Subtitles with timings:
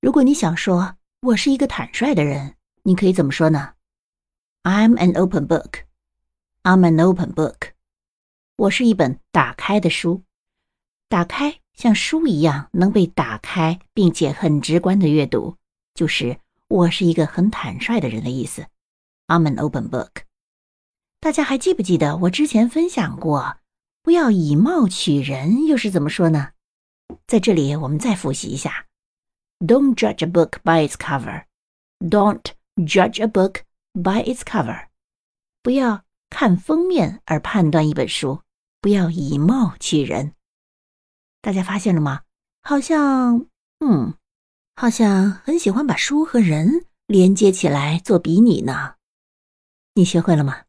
[0.00, 3.74] 如果你想说我是一个坦率的人，你可以怎么说呢
[4.62, 5.84] ？I'm an open book.
[6.62, 7.72] I'm an open book.
[8.56, 10.22] 我是一本打开的书。
[11.08, 15.56] 打开像书一样能被打开，并且很直观的阅读，
[15.94, 16.38] 就是
[16.68, 18.66] 我是一个很坦率的人的意思。
[19.28, 20.22] I'm an open book。
[21.20, 23.56] 大家还记不记得我之前分享过，
[24.02, 26.50] 不要以貌取人又是怎么说呢？
[27.26, 28.86] 在这里我们再复习一下
[29.58, 31.44] ：Don't judge a book by its cover.
[32.00, 33.62] Don't judge a book
[33.94, 34.88] by its cover.
[35.62, 38.42] 不要看封面而判断一本书，
[38.80, 40.34] 不要以貌取人。
[41.40, 42.22] 大家发现了吗？
[42.62, 43.46] 好像，
[43.80, 44.14] 嗯，
[44.74, 48.96] 好像很喜欢把书和人连接起来做比拟呢。
[49.94, 50.65] 你学会了吗？